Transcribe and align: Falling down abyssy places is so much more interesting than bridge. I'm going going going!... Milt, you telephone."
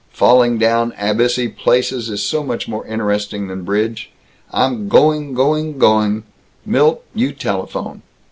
Falling 0.13 0.57
down 0.57 0.93
abyssy 0.93 1.47
places 1.55 2.09
is 2.09 2.23
so 2.25 2.41
much 2.43 2.67
more 2.67 2.87
interesting 2.87 3.47
than 3.47 3.61
bridge. 3.63 4.09
I'm 4.51 4.87
going 4.89 5.35
going 5.35 5.77
going!... 5.77 6.23
Milt, 6.65 7.03
you 7.13 7.33
telephone." 7.33 8.01